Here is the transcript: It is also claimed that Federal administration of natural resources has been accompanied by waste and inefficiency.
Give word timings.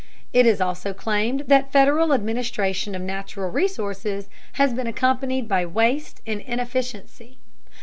It 0.33 0.47
is 0.47 0.59
also 0.59 0.95
claimed 0.95 1.41
that 1.41 1.71
Federal 1.71 2.11
administration 2.11 2.95
of 2.95 3.03
natural 3.03 3.51
resources 3.51 4.29
has 4.53 4.73
been 4.73 4.87
accompanied 4.87 5.47
by 5.47 5.63
waste 5.67 6.23
and 6.25 6.41
inefficiency. 6.41 7.37